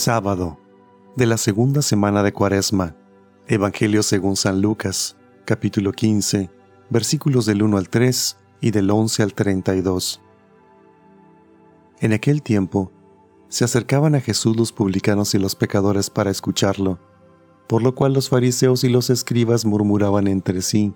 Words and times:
Sábado 0.00 0.58
de 1.14 1.26
la 1.26 1.36
segunda 1.36 1.82
semana 1.82 2.22
de 2.22 2.32
Cuaresma. 2.32 2.96
Evangelio 3.48 4.02
según 4.02 4.34
San 4.34 4.62
Lucas, 4.62 5.18
capítulo 5.44 5.92
15, 5.92 6.48
versículos 6.88 7.44
del 7.44 7.62
1 7.62 7.76
al 7.76 7.90
3 7.90 8.38
y 8.62 8.70
del 8.70 8.90
11 8.90 9.22
al 9.22 9.34
32. 9.34 10.22
En 12.00 12.14
aquel 12.14 12.40
tiempo, 12.40 12.90
se 13.48 13.64
acercaban 13.64 14.14
a 14.14 14.22
Jesús 14.22 14.56
los 14.56 14.72
publicanos 14.72 15.34
y 15.34 15.38
los 15.38 15.54
pecadores 15.54 16.08
para 16.08 16.30
escucharlo, 16.30 16.98
por 17.68 17.82
lo 17.82 17.94
cual 17.94 18.14
los 18.14 18.30
fariseos 18.30 18.84
y 18.84 18.88
los 18.88 19.10
escribas 19.10 19.66
murmuraban 19.66 20.28
entre 20.28 20.62
sí, 20.62 20.94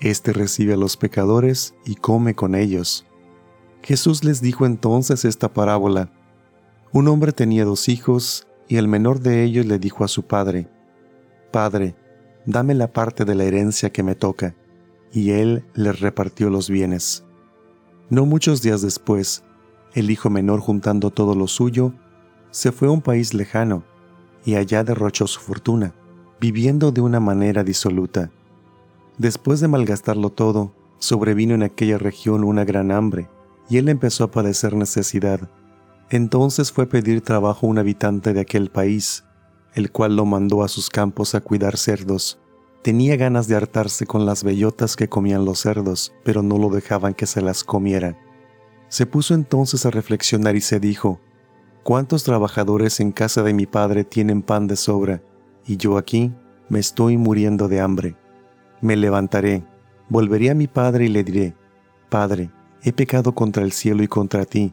Este 0.00 0.32
recibe 0.32 0.72
a 0.72 0.78
los 0.78 0.96
pecadores 0.96 1.74
y 1.84 1.96
come 1.96 2.34
con 2.34 2.54
ellos. 2.54 3.04
Jesús 3.82 4.24
les 4.24 4.40
dijo 4.40 4.64
entonces 4.64 5.26
esta 5.26 5.52
parábola, 5.52 6.14
un 6.92 7.08
hombre 7.08 7.32
tenía 7.32 7.64
dos 7.64 7.88
hijos, 7.88 8.46
y 8.66 8.76
el 8.76 8.88
menor 8.88 9.20
de 9.20 9.42
ellos 9.44 9.66
le 9.66 9.78
dijo 9.78 10.04
a 10.04 10.08
su 10.08 10.24
padre, 10.24 10.68
Padre, 11.50 11.96
dame 12.46 12.74
la 12.74 12.92
parte 12.92 13.24
de 13.24 13.34
la 13.34 13.44
herencia 13.44 13.90
que 13.90 14.02
me 14.02 14.14
toca. 14.14 14.54
Y 15.10 15.30
él 15.30 15.64
les 15.74 16.00
repartió 16.00 16.50
los 16.50 16.68
bienes. 16.68 17.24
No 18.10 18.26
muchos 18.26 18.60
días 18.60 18.82
después, 18.82 19.42
el 19.94 20.10
hijo 20.10 20.28
menor 20.28 20.60
juntando 20.60 21.10
todo 21.10 21.34
lo 21.34 21.46
suyo, 21.46 21.94
se 22.50 22.72
fue 22.72 22.88
a 22.88 22.90
un 22.90 23.00
país 23.00 23.32
lejano, 23.32 23.84
y 24.44 24.56
allá 24.56 24.84
derrochó 24.84 25.26
su 25.26 25.40
fortuna, 25.40 25.94
viviendo 26.40 26.92
de 26.92 27.00
una 27.00 27.20
manera 27.20 27.64
disoluta. 27.64 28.30
Después 29.16 29.60
de 29.60 29.68
malgastarlo 29.68 30.30
todo, 30.30 30.72
sobrevino 30.98 31.54
en 31.54 31.62
aquella 31.62 31.98
región 31.98 32.44
una 32.44 32.64
gran 32.64 32.90
hambre, 32.90 33.28
y 33.70 33.78
él 33.78 33.88
empezó 33.88 34.24
a 34.24 34.30
padecer 34.30 34.74
necesidad 34.74 35.48
entonces 36.10 36.72
fue 36.72 36.86
pedir 36.86 37.20
trabajo 37.20 37.66
a 37.66 37.70
un 37.70 37.78
habitante 37.78 38.32
de 38.32 38.40
aquel 38.40 38.70
país, 38.70 39.24
el 39.74 39.92
cual 39.92 40.16
lo 40.16 40.24
mandó 40.24 40.62
a 40.62 40.68
sus 40.68 40.88
campos 40.88 41.34
a 41.34 41.40
cuidar 41.40 41.76
cerdos. 41.76 42.38
Tenía 42.82 43.16
ganas 43.16 43.48
de 43.48 43.56
hartarse 43.56 44.06
con 44.06 44.24
las 44.24 44.44
bellotas 44.44 44.96
que 44.96 45.08
comían 45.08 45.44
los 45.44 45.60
cerdos, 45.60 46.14
pero 46.24 46.42
no 46.42 46.58
lo 46.58 46.70
dejaban 46.70 47.14
que 47.14 47.26
se 47.26 47.42
las 47.42 47.64
comieran. 47.64 48.16
Se 48.88 49.04
puso 49.04 49.34
entonces 49.34 49.84
a 49.84 49.90
reflexionar 49.90 50.56
y 50.56 50.60
se 50.60 50.80
dijo, 50.80 51.20
¿Cuántos 51.82 52.24
trabajadores 52.24 53.00
en 53.00 53.12
casa 53.12 53.42
de 53.42 53.52
mi 53.52 53.66
padre 53.66 54.04
tienen 54.04 54.42
pan 54.42 54.66
de 54.66 54.76
sobra, 54.76 55.22
y 55.66 55.76
yo 55.76 55.98
aquí 55.98 56.32
me 56.68 56.78
estoy 56.78 57.16
muriendo 57.16 57.68
de 57.68 57.80
hambre? 57.80 58.16
Me 58.80 58.96
levantaré, 58.96 59.64
volveré 60.08 60.50
a 60.50 60.54
mi 60.54 60.66
padre 60.66 61.06
y 61.06 61.08
le 61.08 61.24
diré, 61.24 61.54
Padre, 62.08 62.50
he 62.82 62.92
pecado 62.92 63.34
contra 63.34 63.62
el 63.62 63.72
cielo 63.72 64.02
y 64.02 64.08
contra 64.08 64.44
ti, 64.44 64.72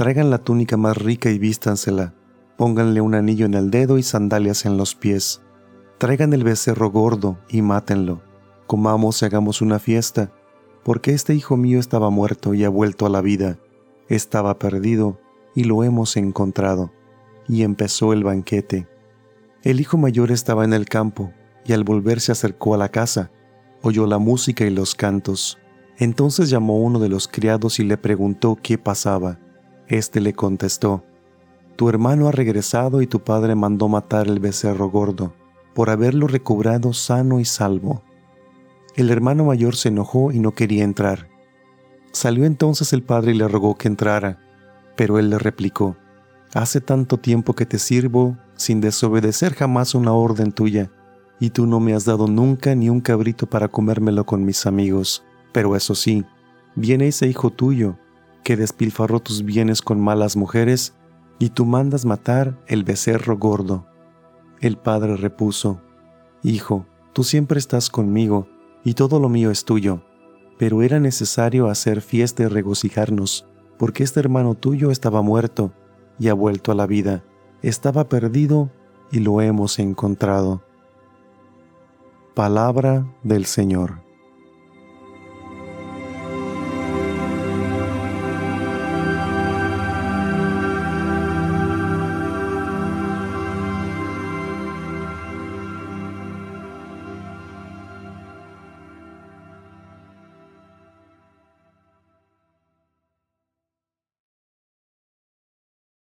Traigan 0.00 0.30
la 0.30 0.38
túnica 0.38 0.78
más 0.78 0.96
rica 0.96 1.30
y 1.30 1.38
vístansela. 1.38 2.14
Pónganle 2.56 3.02
un 3.02 3.14
anillo 3.14 3.44
en 3.44 3.52
el 3.52 3.70
dedo 3.70 3.98
y 3.98 4.02
sandalias 4.02 4.64
en 4.64 4.78
los 4.78 4.94
pies. 4.94 5.42
Traigan 5.98 6.32
el 6.32 6.42
becerro 6.42 6.90
gordo 6.90 7.38
y 7.50 7.60
mátenlo. 7.60 8.22
Comamos 8.66 9.20
y 9.20 9.26
hagamos 9.26 9.60
una 9.60 9.78
fiesta, 9.78 10.32
porque 10.84 11.12
este 11.12 11.34
hijo 11.34 11.58
mío 11.58 11.78
estaba 11.78 12.08
muerto 12.08 12.54
y 12.54 12.64
ha 12.64 12.70
vuelto 12.70 13.04
a 13.04 13.10
la 13.10 13.20
vida. 13.20 13.58
Estaba 14.08 14.58
perdido 14.58 15.20
y 15.54 15.64
lo 15.64 15.84
hemos 15.84 16.16
encontrado. 16.16 16.90
Y 17.46 17.62
empezó 17.62 18.14
el 18.14 18.24
banquete. 18.24 18.88
El 19.64 19.80
hijo 19.80 19.98
mayor 19.98 20.30
estaba 20.30 20.64
en 20.64 20.72
el 20.72 20.86
campo, 20.86 21.30
y 21.66 21.74
al 21.74 21.84
volver 21.84 22.22
se 22.22 22.32
acercó 22.32 22.72
a 22.72 22.78
la 22.78 22.88
casa. 22.88 23.30
Oyó 23.82 24.06
la 24.06 24.16
música 24.16 24.64
y 24.64 24.70
los 24.70 24.94
cantos. 24.94 25.58
Entonces 25.98 26.48
llamó 26.48 26.78
uno 26.78 27.00
de 27.00 27.10
los 27.10 27.28
criados 27.28 27.78
y 27.80 27.84
le 27.84 27.98
preguntó 27.98 28.56
qué 28.62 28.78
pasaba. 28.78 29.38
Este 29.90 30.20
le 30.20 30.34
contestó, 30.34 31.02
Tu 31.74 31.88
hermano 31.88 32.28
ha 32.28 32.30
regresado 32.30 33.02
y 33.02 33.08
tu 33.08 33.24
padre 33.24 33.56
mandó 33.56 33.88
matar 33.88 34.28
el 34.28 34.38
becerro 34.38 34.88
gordo, 34.88 35.34
por 35.74 35.90
haberlo 35.90 36.28
recobrado 36.28 36.92
sano 36.92 37.40
y 37.40 37.44
salvo. 37.44 38.00
El 38.94 39.10
hermano 39.10 39.46
mayor 39.46 39.74
se 39.74 39.88
enojó 39.88 40.30
y 40.30 40.38
no 40.38 40.52
quería 40.52 40.84
entrar. 40.84 41.28
Salió 42.12 42.44
entonces 42.44 42.92
el 42.92 43.02
padre 43.02 43.32
y 43.32 43.34
le 43.34 43.48
rogó 43.48 43.76
que 43.76 43.88
entrara, 43.88 44.38
pero 44.96 45.18
él 45.18 45.28
le 45.28 45.40
replicó, 45.40 45.96
Hace 46.54 46.80
tanto 46.80 47.16
tiempo 47.16 47.54
que 47.54 47.66
te 47.66 47.80
sirvo 47.80 48.36
sin 48.54 48.80
desobedecer 48.80 49.54
jamás 49.54 49.96
una 49.96 50.12
orden 50.12 50.52
tuya, 50.52 50.92
y 51.40 51.50
tú 51.50 51.66
no 51.66 51.80
me 51.80 51.94
has 51.94 52.04
dado 52.04 52.28
nunca 52.28 52.76
ni 52.76 52.90
un 52.90 53.00
cabrito 53.00 53.48
para 53.48 53.66
comérmelo 53.66 54.24
con 54.24 54.44
mis 54.44 54.66
amigos. 54.66 55.24
Pero 55.52 55.74
eso 55.74 55.96
sí, 55.96 56.24
viene 56.76 57.08
ese 57.08 57.26
hijo 57.26 57.50
tuyo, 57.50 57.96
que 58.42 58.56
despilfarró 58.56 59.20
tus 59.20 59.44
bienes 59.44 59.82
con 59.82 60.00
malas 60.00 60.36
mujeres, 60.36 60.94
y 61.38 61.50
tú 61.50 61.64
mandas 61.64 62.04
matar 62.04 62.62
el 62.66 62.84
becerro 62.84 63.38
gordo. 63.38 63.86
El 64.60 64.76
padre 64.76 65.16
repuso, 65.16 65.80
Hijo, 66.42 66.86
tú 67.12 67.24
siempre 67.24 67.58
estás 67.58 67.90
conmigo, 67.90 68.48
y 68.84 68.94
todo 68.94 69.20
lo 69.20 69.28
mío 69.28 69.50
es 69.50 69.64
tuyo, 69.64 70.02
pero 70.58 70.82
era 70.82 71.00
necesario 71.00 71.68
hacer 71.68 72.02
fiesta 72.02 72.42
y 72.42 72.46
regocijarnos, 72.46 73.46
porque 73.78 74.04
este 74.04 74.20
hermano 74.20 74.54
tuyo 74.54 74.90
estaba 74.90 75.22
muerto 75.22 75.72
y 76.18 76.28
ha 76.28 76.34
vuelto 76.34 76.72
a 76.72 76.74
la 76.74 76.86
vida, 76.86 77.24
estaba 77.62 78.08
perdido 78.08 78.70
y 79.10 79.20
lo 79.20 79.40
hemos 79.40 79.78
encontrado. 79.78 80.62
Palabra 82.34 83.06
del 83.22 83.46
Señor. 83.46 84.09